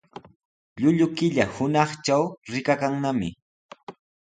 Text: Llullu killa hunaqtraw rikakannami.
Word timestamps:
Llullu 0.81 1.07
killa 1.17 1.45
hunaqtraw 1.55 2.23
rikakannami. 2.51 3.29